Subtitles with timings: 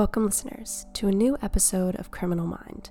[0.00, 2.88] Welcome, listeners, to a new episode of Criminal Mind,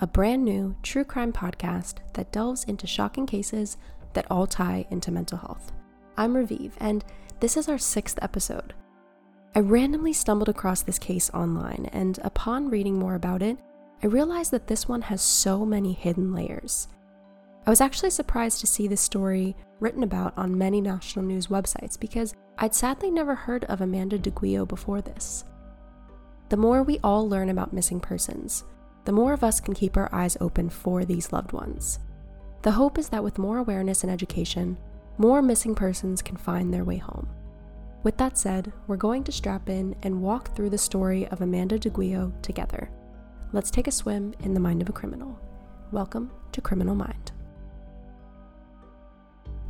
[0.00, 3.76] a brand new true crime podcast that delves into shocking cases
[4.14, 5.70] that all tie into mental health.
[6.16, 7.04] I'm Raviv, and
[7.38, 8.74] this is our sixth episode.
[9.54, 13.56] I randomly stumbled across this case online, and upon reading more about it,
[14.02, 16.88] I realized that this one has so many hidden layers.
[17.66, 21.96] I was actually surprised to see this story written about on many national news websites
[21.96, 25.44] because I'd sadly never heard of Amanda DeGuio before this.
[26.48, 28.64] The more we all learn about missing persons,
[29.04, 31.98] the more of us can keep our eyes open for these loved ones.
[32.62, 34.78] The hope is that with more awareness and education,
[35.18, 37.28] more missing persons can find their way home.
[38.02, 41.78] With that said, we're going to strap in and walk through the story of Amanda
[41.78, 42.88] DeGuio together.
[43.52, 45.38] Let's take a swim in the mind of a criminal.
[45.92, 47.32] Welcome to Criminal Mind.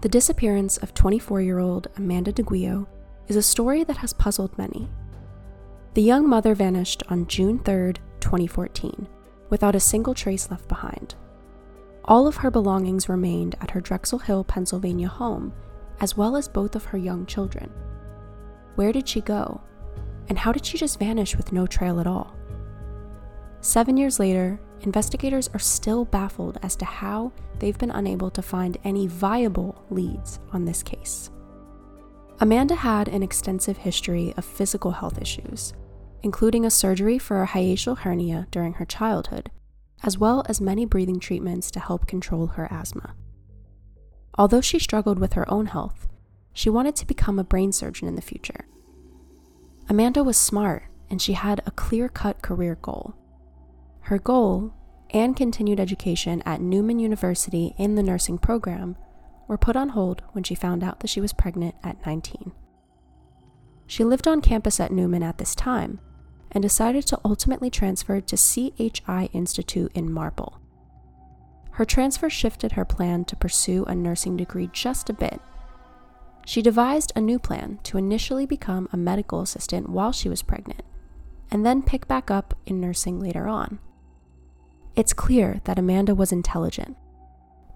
[0.03, 2.87] The disappearance of 24 year old Amanda DeGuio
[3.27, 4.89] is a story that has puzzled many.
[5.99, 9.09] The young mother vanished on June 3, 2014,
[9.51, 11.17] without a single trace left behind.
[12.05, 15.53] All of her belongings remained at her Drexel Hill, Pennsylvania home,
[15.99, 17.73] as well as both of her young children.
[18.77, 19.61] Where did she go?
[20.29, 22.33] And how did she just vanish with no trail at all?
[23.61, 28.79] Seven years later, investigators are still baffled as to how they've been unable to find
[28.85, 31.33] any viable leads on this case.
[32.39, 35.75] Amanda had an extensive history of physical health issues,
[36.23, 39.51] including a surgery for a hiatal hernia during her childhood,
[40.03, 43.15] as well as many breathing treatments to help control her asthma.
[44.37, 46.07] Although she struggled with her own health,
[46.53, 48.67] she wanted to become a brain surgeon in the future.
[49.89, 53.15] Amanda was smart and she had a clear cut career goal.
[54.03, 54.75] Her goal
[55.11, 58.97] and continued education at Neumann University in the nursing program
[59.47, 62.53] were put on hold when she found out that she was pregnant at 19.
[63.87, 66.01] She lived on campus at Neumann at this time
[66.53, 70.61] and decided to ultimately transfer to CHI Institute in Marble.
[71.73, 75.41] Her transfer shifted her plan to pursue a nursing degree just a bit.
[76.45, 80.83] She devised a new plan to initially become a medical assistant while she was pregnant,
[81.51, 83.79] and then pick back up in nursing later on.
[84.97, 86.97] It's clear that Amanda was intelligent.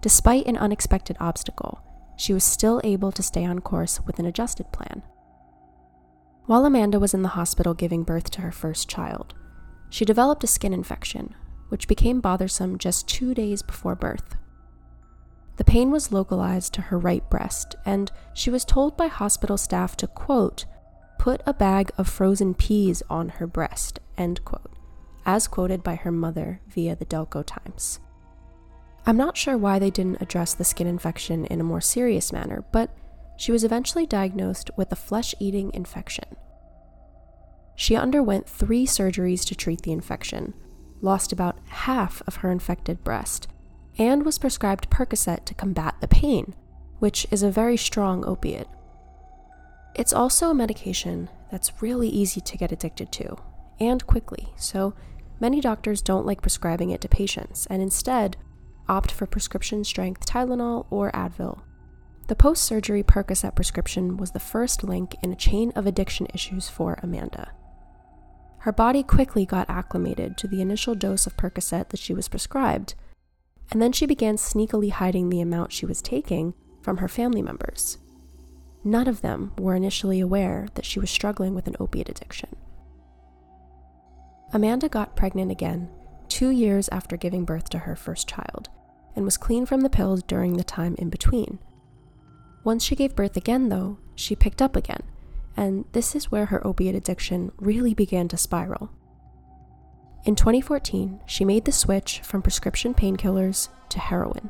[0.01, 1.79] Despite an unexpected obstacle,
[2.17, 5.03] she was still able to stay on course with an adjusted plan.
[6.45, 9.33] While Amanda was in the hospital giving birth to her first child,
[9.89, 11.35] she developed a skin infection,
[11.69, 14.35] which became bothersome just two days before birth.
[15.57, 19.95] The pain was localized to her right breast, and she was told by hospital staff
[19.97, 20.65] to, quote,
[21.19, 24.73] put a bag of frozen peas on her breast, end quote
[25.25, 27.99] as quoted by her mother via the Delco Times.
[29.05, 32.63] I'm not sure why they didn't address the skin infection in a more serious manner,
[32.71, 32.95] but
[33.37, 36.35] she was eventually diagnosed with a flesh eating infection.
[37.75, 40.53] She underwent three surgeries to treat the infection,
[41.01, 43.47] lost about half of her infected breast,
[43.97, 46.53] and was prescribed Percocet to combat the pain,
[46.99, 48.67] which is a very strong opiate.
[49.95, 53.37] It's also a medication that's really easy to get addicted to,
[53.79, 54.93] and quickly, so
[55.43, 58.37] Many doctors don't like prescribing it to patients and instead
[58.87, 61.61] opt for prescription strength Tylenol or Advil.
[62.27, 66.69] The post surgery Percocet prescription was the first link in a chain of addiction issues
[66.69, 67.51] for Amanda.
[68.59, 72.95] Her body quickly got acclimated to the initial dose of Percocet that she was prescribed,
[73.71, 77.97] and then she began sneakily hiding the amount she was taking from her family members.
[78.85, 82.55] None of them were initially aware that she was struggling with an opiate addiction.
[84.53, 85.89] Amanda got pregnant again
[86.29, 88.69] two years after giving birth to her first child
[89.15, 91.59] and was clean from the pills during the time in between.
[92.63, 95.03] Once she gave birth again, though, she picked up again,
[95.57, 98.89] and this is where her opiate addiction really began to spiral.
[100.25, 104.49] In 2014, she made the switch from prescription painkillers to heroin.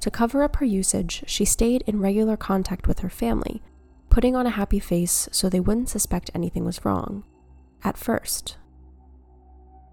[0.00, 3.60] To cover up her usage, she stayed in regular contact with her family,
[4.08, 7.24] putting on a happy face so they wouldn't suspect anything was wrong.
[7.82, 8.56] At first,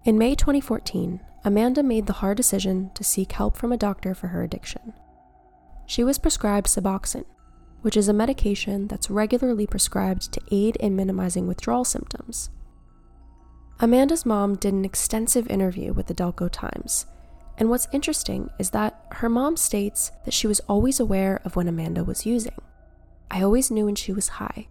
[0.04, 4.28] in May 2014, Amanda made the hard decision to seek help from a doctor for
[4.28, 4.92] her addiction.
[5.86, 7.24] She was prescribed Suboxone,
[7.82, 12.50] which is a medication that's regularly prescribed to aid in minimizing withdrawal symptoms.
[13.80, 17.06] Amanda's mom did an extensive interview with the Delco Times,
[17.58, 21.68] and what's interesting is that her mom states that she was always aware of when
[21.68, 22.60] Amanda was using.
[23.30, 24.68] I always knew when she was high.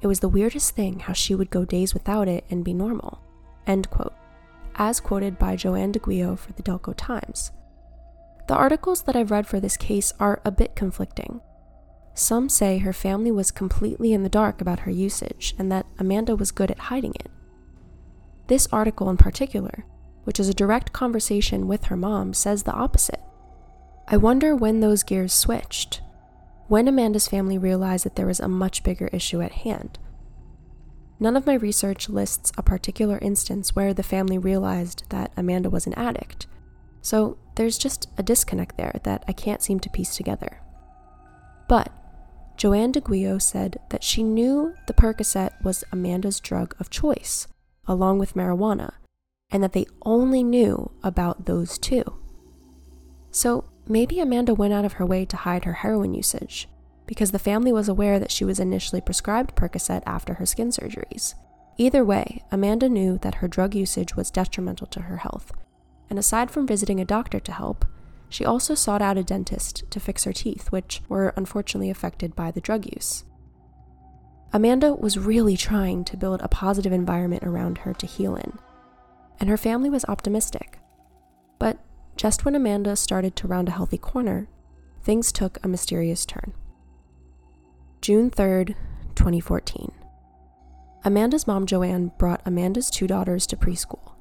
[0.00, 3.20] It was the weirdest thing how she would go days without it and be normal.
[3.66, 4.14] End quote
[4.76, 7.52] as quoted by Joanne DeGuio for the Delco Times.
[8.48, 11.40] The articles that I've read for this case are a bit conflicting.
[12.14, 16.36] Some say her family was completely in the dark about her usage and that Amanda
[16.36, 17.30] was good at hiding it.
[18.48, 19.84] this article in particular,
[20.24, 23.20] which is a direct conversation with her mom, says the opposite.
[24.08, 26.02] I wonder when those gears switched,
[26.68, 29.98] when Amanda's family realized that there was a much bigger issue at hand.
[31.18, 35.86] None of my research lists a particular instance where the family realized that Amanda was
[35.86, 36.46] an addict,
[37.00, 40.60] so there's just a disconnect there that I can't seem to piece together.
[41.68, 41.92] But
[42.56, 47.46] Joanne DeGuio said that she knew the Percocet was Amanda's drug of choice,
[47.86, 48.92] along with marijuana,
[49.50, 52.04] and that they only knew about those two.
[53.30, 56.68] So maybe Amanda went out of her way to hide her heroin usage,
[57.06, 61.34] because the family was aware that she was initially prescribed Percocet after her skin surgeries.
[61.78, 65.52] Either way, Amanda knew that her drug usage was detrimental to her health,
[66.10, 67.84] and aside from visiting a doctor to help,
[68.28, 72.50] she also sought out a dentist to fix her teeth, which were unfortunately affected by
[72.50, 73.24] the drug use.
[74.54, 78.58] Amanda was really trying to build a positive environment around her to heal in,
[79.40, 80.78] and her family was optimistic.
[81.58, 81.78] But
[82.16, 84.48] just when Amanda started to round a healthy corner,
[85.02, 86.52] things took a mysterious turn.
[88.00, 88.74] June 3rd,
[89.14, 89.92] 2014.
[91.04, 94.11] Amanda's mom, Joanne, brought Amanda's two daughters to preschool.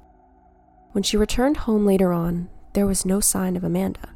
[0.91, 4.09] When she returned home later on, there was no sign of Amanda.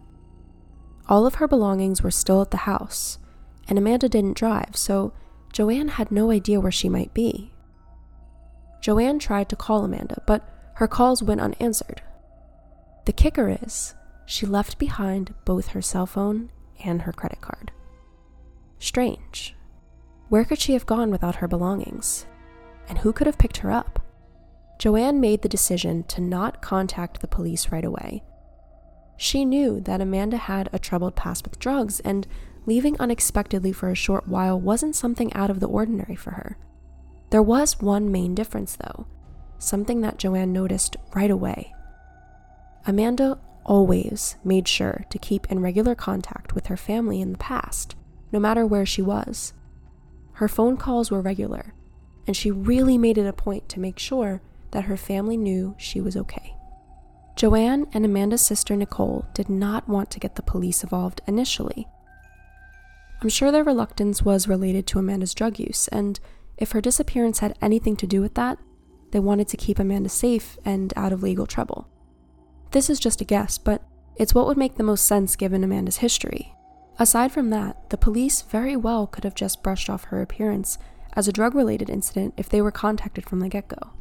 [1.08, 3.20] All of her belongings were still at the house,
[3.68, 5.14] and Amanda didn't drive, so
[5.54, 7.54] Joanne had no idea where she might be.
[8.82, 12.02] Joanne tried to call Amanda, but her calls went unanswered.
[13.06, 13.96] The kicker is,
[14.26, 16.52] she left behind both her cell phone
[16.84, 17.72] and her credit card.
[18.80, 19.56] Strange.
[20.30, 22.26] Where could she have gone without her belongings?
[22.90, 24.05] And who could have picked her up?
[24.78, 28.24] Joanne made the decision to not contact the police right away
[29.18, 32.28] she knew that Amanda had a troubled past with drugs, and
[32.66, 36.58] leaving unexpectedly for a short while wasn't something out of the ordinary for her.
[37.30, 39.08] There was one main difference, though,
[39.58, 41.74] something that Joanne noticed right away.
[42.86, 47.96] Amanda always made sure to keep in regular contact with her family in the past,
[48.32, 49.54] no matter where she was.
[50.34, 51.74] Her phone calls were regular,
[52.28, 54.42] and she really made it a point to make sure
[54.76, 56.54] that her family knew she was okay.
[57.38, 61.88] Joanne and Amanda's sister Nicole did not want to get the police involved initially.
[63.22, 66.20] I'm sure their reluctance was related to Amanda's drug use, and
[66.58, 68.60] if her disappearance had anything to do with that,
[69.12, 71.88] they wanted to keep Amanda safe and out of legal trouble.
[72.72, 73.82] This is just a guess, but
[74.18, 76.54] it's what would make the most sense given Amanda's history.
[77.00, 80.78] Aside from that, the police very well could have just brushed off her appearance
[81.14, 83.92] as a drug related incident if they were contacted from the get go.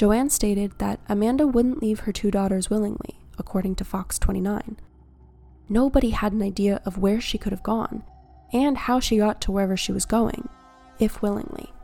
[0.00, 4.78] Joanne stated that Amanda wouldn't leave her two daughters willingly, according to Fox 29.
[5.68, 8.02] Nobody had an idea of where she could have gone
[8.50, 10.48] and how she got to wherever she was going,
[10.98, 11.74] if willingly.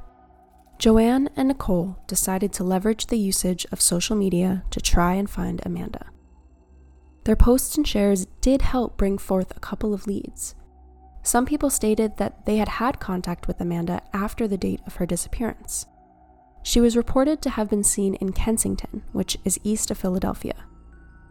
[0.79, 5.61] Joanne and Nicole decided to leverage the usage of social media to try and find
[5.67, 6.07] Amanda.
[7.25, 10.55] Their posts and shares did help bring forth a couple of leads.
[11.23, 15.05] Some people stated that they had had contact with Amanda after the date of her
[15.05, 15.85] disappearance.
[16.67, 20.65] She was reported to have been seen in Kensington, which is east of Philadelphia.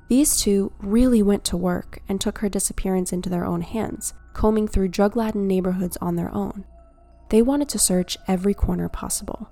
[0.08, 4.70] These two really went to work and took her disappearance into their own hands, combing
[4.70, 6.64] through drug laden neighborhoods on their own.
[7.32, 9.50] They wanted to search every corner possible,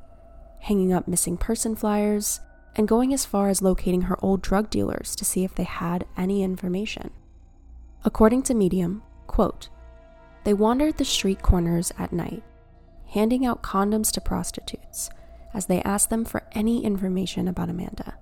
[0.61, 2.39] hanging up missing person flyers,
[2.77, 6.05] and going as far as locating her old drug dealers to see if they had
[6.15, 7.09] any information.
[8.05, 9.67] According to Medium, quote,
[10.45, 12.41] they wandered the street corners at night,
[13.07, 15.09] handing out condoms to prostitutes
[15.53, 18.17] as they asked them for any information about Amanda.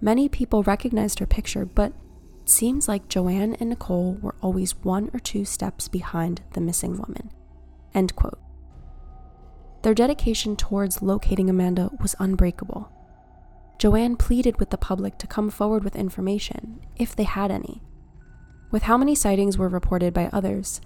[0.00, 1.92] Many people recognized her picture, but
[2.40, 6.96] it seems like Joanne and Nicole were always one or two steps behind the missing
[6.96, 7.30] woman.
[7.94, 8.38] End quote.
[9.82, 12.90] Their dedication towards locating Amanda was unbreakable.
[13.78, 17.82] Joanne pleaded with the public to come forward with information, if they had any.
[18.70, 20.80] With how many sightings were reported by others,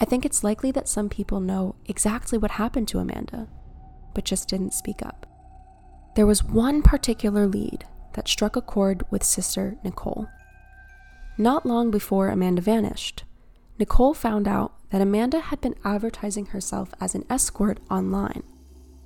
[0.00, 3.48] I think it's likely that some people know exactly what happened to Amanda,
[4.16, 5.26] but just didn't speak up.
[6.14, 10.26] There was one particular lead that struck a chord with sister Nicole.
[11.36, 13.24] Not long before Amanda vanished,
[13.78, 18.42] Nicole found out that Amanda had been advertising herself as an escort online.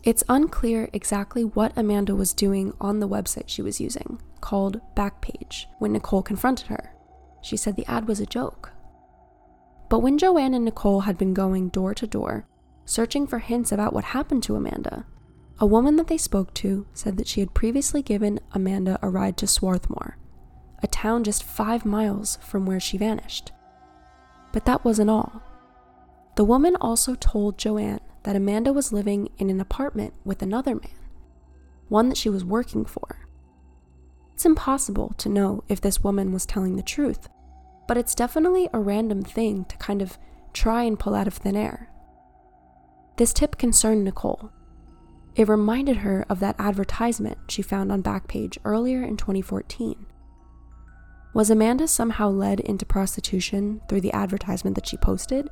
[0.04, 5.64] It's unclear exactly what Amanda was doing on the website she was using, called Backpage,
[5.80, 6.94] when Nicole confronted her.
[7.42, 8.70] She said the ad was a joke.
[9.88, 12.46] But when Joanne and Nicole had been going door to door,
[12.90, 15.06] searching for hints about what happened to Amanda.
[15.60, 19.36] A woman that they spoke to said that she had previously given Amanda a ride
[19.36, 20.18] to Swarthmore,
[20.82, 23.52] a town just five miles from where she vanished.
[24.52, 25.40] But that wasn't all.
[26.34, 30.90] The woman also told Joanne that Amanda was living in an apartment with another man.
[31.88, 33.26] one that she was working for.
[34.34, 37.28] It's impossible to know if this woman was telling the truth,
[37.86, 40.18] but it's definitely a random thing to kind of
[40.52, 41.88] try and pull out of thin air.
[43.20, 44.50] This tip concerned Nicole.
[45.36, 50.06] It reminded her of that advertisement she found on Backpage earlier in 2014.
[51.34, 55.50] Was Amanda somehow led into prostitution through the advertisement that she posted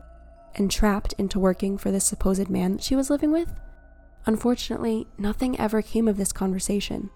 [0.55, 3.53] and trapped into working for this supposed man that she was living with?
[4.25, 7.11] Unfortunately, nothing ever came of this conversation,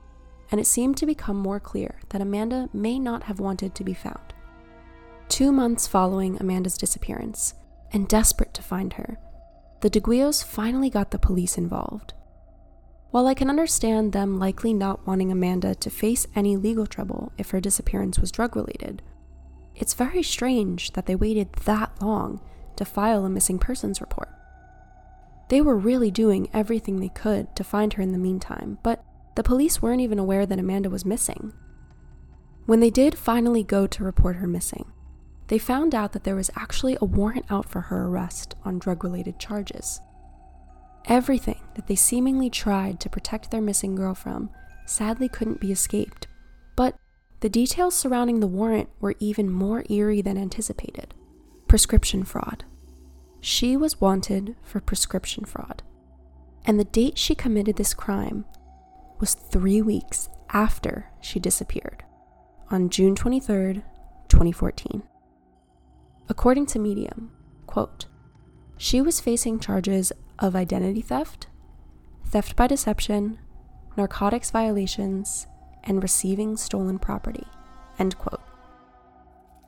[0.50, 3.94] and it seemed to become more clear that Amanda may not have wanted to be
[3.94, 4.35] found.
[5.30, 7.54] Two months following Amanda's disappearance,
[7.90, 9.18] and desperate to find her,
[9.83, 12.15] the DeGuios finally got the police involved.
[13.11, 17.51] While I can understand them likely not wanting Amanda to face any legal trouble if
[17.51, 19.03] her disappearance was drug related,
[19.75, 22.41] it's very strange that they waited that long
[22.77, 24.29] to file a missing persons report.
[25.49, 29.43] They were really doing everything they could to find her in the meantime, but the
[29.43, 31.53] police weren't even aware that Amanda was missing.
[32.67, 34.93] When they did finally go to report her missing,
[35.52, 39.04] they found out that there was actually a warrant out for her arrest on drug
[39.04, 40.00] related charges.
[41.04, 44.49] Everything that they seemingly tried to protect their missing girl from
[44.87, 46.26] sadly couldn't be escaped,
[46.75, 46.97] but
[47.40, 51.12] the details surrounding the warrant were even more eerie than anticipated
[51.68, 52.64] prescription fraud.
[53.42, 55.82] She was wanted for prescription fraud,
[56.64, 58.47] and the date she committed this crime
[59.21, 62.04] was three weeks after she disappeared
[62.71, 63.82] on June 23rd,
[64.30, 65.02] 2014.
[66.29, 67.31] According to Medium,
[67.67, 68.07] quote,
[68.76, 71.47] she was facing charges of identity theft,
[72.25, 73.38] theft by deception,
[73.97, 75.47] narcotics violations,
[75.85, 77.47] and receiving stolen property.
[77.99, 78.41] End quote.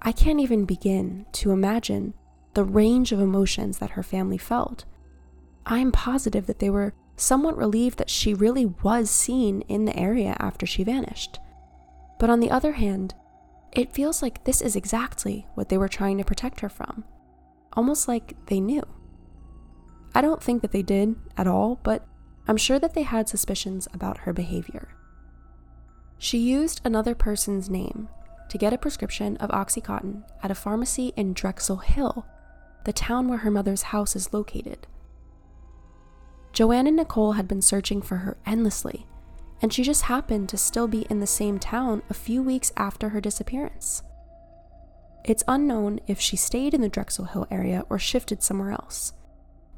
[0.02, 2.14] I can't even begin to imagine
[2.54, 4.84] the range of emotions that her family felt.
[5.66, 10.36] I'm positive that they were somewhat relieved that she really was seen in the area
[10.38, 11.38] after she vanished.
[12.18, 13.14] But on the other hand,
[13.74, 17.04] it feels like this is exactly what they were trying to protect her from,
[17.72, 18.82] almost like they knew.
[20.14, 22.06] I don't think that they did at all, but
[22.46, 24.88] I'm sure that they had suspicions about her behavior.
[26.18, 28.08] She used another person's name
[28.48, 32.26] to get a prescription of Oxycontin at a pharmacy in Drexel Hill,
[32.84, 34.86] the town where her mother's house is located.
[36.52, 39.06] Joanne and Nicole had been searching for her endlessly,
[39.64, 43.08] and she just happened to still be in the same town a few weeks after
[43.08, 44.02] her disappearance.
[45.24, 49.14] It's unknown if she stayed in the Drexel Hill area or shifted somewhere else,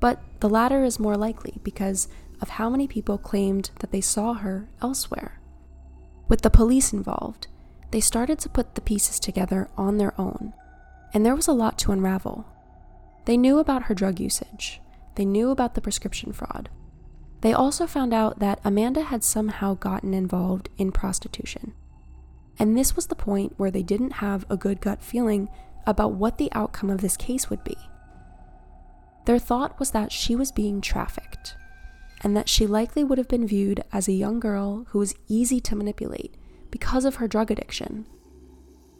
[0.00, 2.08] but the latter is more likely because
[2.42, 5.40] of how many people claimed that they saw her elsewhere.
[6.26, 7.46] With the police involved,
[7.92, 10.52] they started to put the pieces together on their own,
[11.14, 12.44] and there was a lot to unravel.
[13.24, 14.80] They knew about her drug usage,
[15.14, 16.70] they knew about the prescription fraud,
[17.40, 21.74] they also found out that Amanda had somehow gotten involved in prostitution.
[22.58, 25.48] And this was the point where they didn't have a good gut feeling
[25.86, 27.76] about what the outcome of this case would be.
[29.26, 31.56] Their thought was that she was being trafficked,
[32.22, 35.60] and that she likely would have been viewed as a young girl who was easy
[35.60, 36.34] to manipulate
[36.70, 38.06] because of her drug addiction.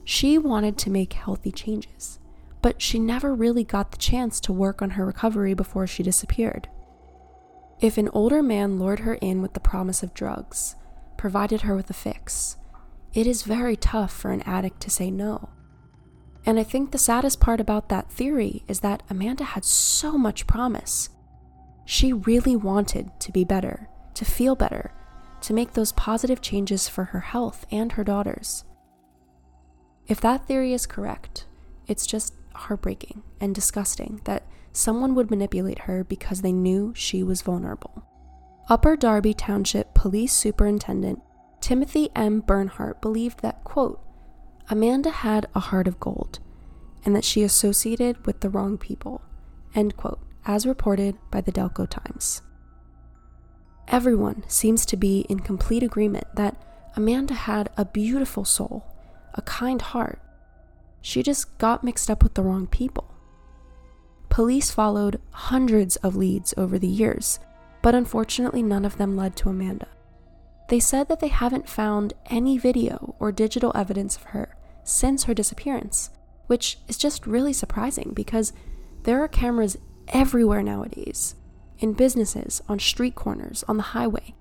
[0.04, 2.18] She wanted to make healthy changes,
[2.62, 6.68] but she never really got the chance to work on her recovery before she disappeared.
[7.80, 10.76] If an older man lured her in with the promise of drugs,
[11.18, 12.56] provided her with a fix,
[13.12, 15.50] it is very tough for an addict to say no.
[16.46, 20.46] And I think the saddest part about that theory is that Amanda had so much
[20.46, 21.10] promise.
[21.84, 24.92] She really wanted to be better, to feel better,
[25.42, 28.64] to make those positive changes for her health and her daughters.
[30.06, 31.46] If that theory is correct,
[31.86, 34.44] it's just heartbreaking and disgusting that
[34.76, 38.06] someone would manipulate her because they knew she was vulnerable.
[38.68, 41.20] Upper Darby Township Police Superintendent
[41.60, 42.40] Timothy M.
[42.40, 44.00] Bernhardt believed that, quote,
[44.68, 46.40] Amanda had a heart of gold
[47.04, 49.22] and that she associated with the wrong people,
[49.74, 52.42] end quote, as reported by the Delco Times.
[53.88, 56.56] Everyone seems to be in complete agreement that
[56.96, 58.84] Amanda had a beautiful soul,
[59.34, 60.20] a kind heart.
[61.00, 63.15] She just got mixed up with the wrong people.
[64.36, 67.38] Police followed hundreds of leads over the years,
[67.80, 69.88] but unfortunately, none of them led to Amanda.
[70.68, 75.32] They said that they haven't found any video or digital evidence of her since her
[75.32, 76.10] disappearance,
[76.48, 78.52] which is just really surprising because
[79.04, 79.78] there are cameras
[80.08, 81.34] everywhere nowadays
[81.78, 84.34] in businesses, on street corners, on the highway.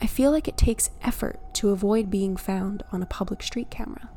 [0.00, 4.08] I feel like it takes effort to avoid being found on a public street camera.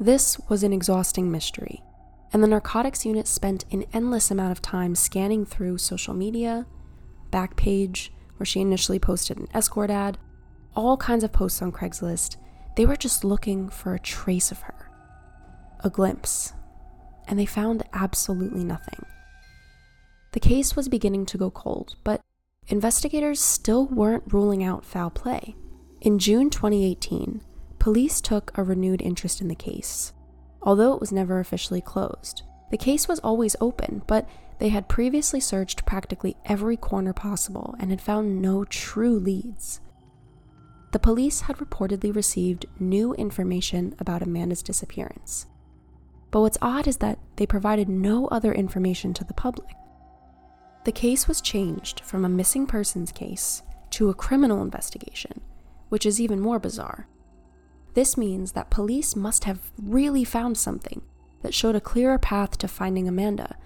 [0.00, 1.82] This was an exhausting mystery,
[2.32, 6.66] and the narcotics unit spent an endless amount of time scanning through social media,
[7.30, 10.18] Backpage, where she initially posted an escort ad,
[10.74, 12.36] all kinds of posts on Craigslist.
[12.76, 14.90] They were just looking for a trace of her,
[15.80, 16.52] a glimpse,
[17.28, 19.04] and they found absolutely nothing.
[20.32, 22.20] The case was beginning to go cold, but
[22.66, 25.54] investigators still weren't ruling out foul play.
[26.00, 27.40] In June 2018,
[27.78, 30.12] police took a renewed interest in the case,
[30.64, 32.42] although it was never officially closed.
[32.70, 34.28] The case was always open, but
[34.58, 39.80] they had previously searched practically every corner possible and had found no true leads.
[40.92, 45.46] The police had reportedly received new information about Amanda's disappearance.
[46.30, 49.68] But what's odd is that they provided no other information to the public.
[50.84, 55.40] The case was changed from a missing persons case to a criminal investigation,
[55.88, 57.08] which is even more bizarre.
[57.94, 61.02] This means that police must have really found something
[61.42, 63.56] that showed a clearer path to finding Amanda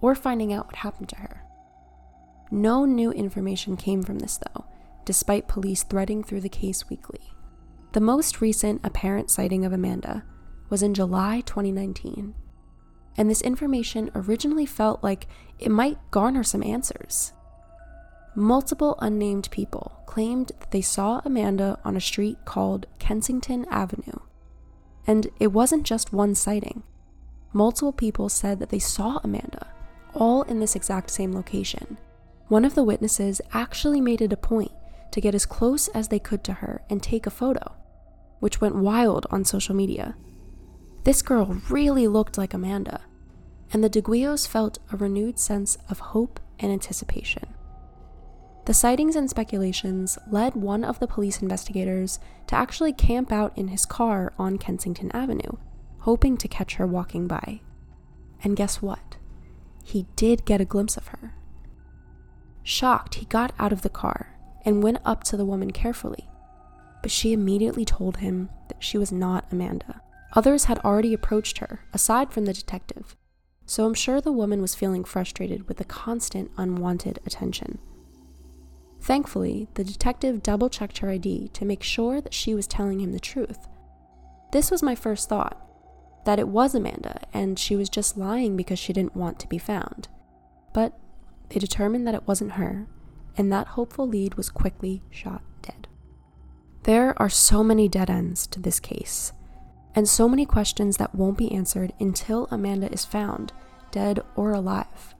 [0.00, 1.42] or finding out what happened to her.
[2.50, 4.64] No new information came from this, though,
[5.04, 7.32] despite police threading through the case weekly.
[7.92, 10.24] The most recent apparent sighting of Amanda
[10.68, 12.34] was in July 2019
[13.16, 15.26] and this information originally felt like
[15.58, 17.32] it might garner some answers.
[18.38, 24.18] Multiple unnamed people claimed that they saw Amanda on a street called Kensington Avenue.
[25.06, 26.82] And it wasn't just one sighting.
[27.54, 29.68] Multiple people said that they saw Amanda,
[30.14, 31.96] all in this exact same location.
[32.48, 34.72] One of the witnesses actually made it a point
[35.12, 37.74] to get as close as they could to her and take a photo,
[38.40, 40.14] which went wild on social media.
[41.04, 43.00] This girl really looked like Amanda,
[43.72, 47.55] and the DeGuios felt a renewed sense of hope and anticipation.
[48.66, 52.18] The sightings and speculations led one of the police investigators
[52.48, 55.52] to actually camp out in his car on Kensington Avenue,
[56.00, 57.60] hoping to catch her walking by.
[58.42, 59.18] And guess what?
[59.84, 61.34] He did get a glimpse of her.
[62.64, 66.28] Shocked, he got out of the car and went up to the woman carefully,
[67.02, 70.00] but she immediately told him that she was not Amanda.
[70.32, 73.14] Others had already approached her, aside from the detective,
[73.64, 77.78] so I'm sure the woman was feeling frustrated with the constant unwanted attention.
[79.06, 83.12] Thankfully, the detective double checked her ID to make sure that she was telling him
[83.12, 83.68] the truth.
[84.50, 85.62] This was my first thought
[86.24, 89.58] that it was Amanda and she was just lying because she didn't want to be
[89.58, 90.08] found.
[90.74, 90.98] But
[91.50, 92.88] they determined that it wasn't her,
[93.36, 95.86] and that hopeful lead was quickly shot dead.
[96.82, 99.32] There are so many dead ends to this case,
[99.94, 103.52] and so many questions that won't be answered until Amanda is found,
[103.92, 105.14] dead or alive.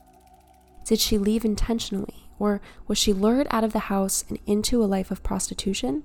[0.84, 4.86] Did she leave intentionally, or was she lured out of the house and into a
[4.86, 6.04] life of prostitution?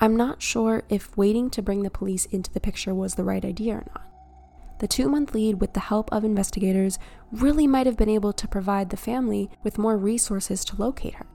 [0.00, 3.44] I'm not sure if waiting to bring the police into the picture was the right
[3.44, 4.08] idea or not.
[4.80, 6.98] The two month lead, with the help of investigators,
[7.30, 11.26] really might have been able to provide the family with more resources to locate her.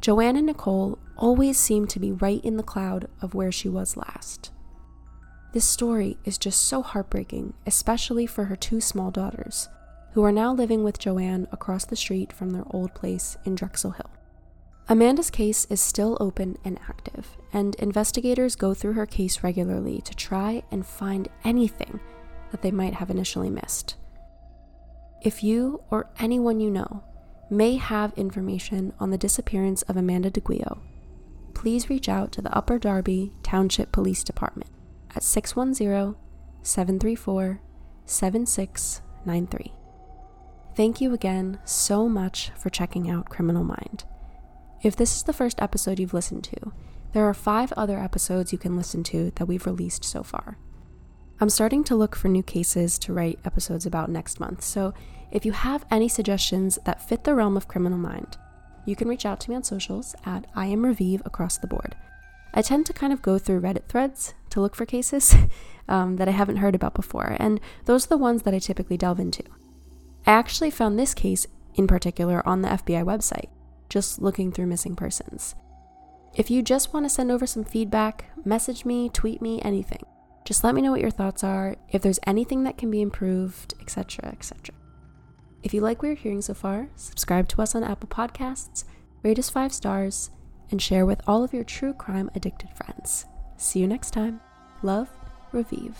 [0.00, 3.96] Joanne and Nicole always seemed to be right in the cloud of where she was
[3.96, 4.52] last.
[5.52, 9.68] This story is just so heartbreaking, especially for her two small daughters,
[10.16, 13.90] who are now living with Joanne across the street from their old place in Drexel
[13.90, 14.10] Hill.
[14.88, 20.14] Amanda's case is still open and active, and investigators go through her case regularly to
[20.14, 22.00] try and find anything
[22.50, 23.96] that they might have initially missed.
[25.20, 27.04] If you or anyone you know
[27.50, 30.78] may have information on the disappearance of Amanda DeGuio,
[31.52, 34.70] please reach out to the Upper Darby Township Police Department
[35.14, 36.16] at 610
[36.62, 37.60] 734
[38.06, 39.85] 7693.
[40.76, 44.04] Thank you again so much for checking out Criminal Mind.
[44.82, 46.70] If this is the first episode you've listened to,
[47.14, 50.58] there are five other episodes you can listen to that we've released so far.
[51.40, 54.92] I'm starting to look for new cases to write episodes about next month, so
[55.30, 58.36] if you have any suggestions that fit the realm of Criminal Mind,
[58.84, 61.96] you can reach out to me on socials at I am Raviv across the board.
[62.52, 65.34] I tend to kind of go through Reddit threads to look for cases
[65.88, 68.98] um, that I haven't heard about before, and those are the ones that I typically
[68.98, 69.42] delve into.
[70.26, 73.48] I actually found this case in particular on the FBI website,
[73.88, 75.54] just looking through missing persons.
[76.34, 80.02] If you just want to send over some feedback, message me, tweet me, anything.
[80.44, 83.74] Just let me know what your thoughts are, if there's anything that can be improved,
[83.80, 84.74] etc., etc.
[85.62, 88.84] If you like what you're hearing so far, subscribe to us on Apple Podcasts,
[89.22, 90.30] rate us five stars,
[90.70, 93.26] and share with all of your true crime addicted friends.
[93.56, 94.40] See you next time.
[94.82, 95.08] Love,
[95.52, 95.94] Raviv.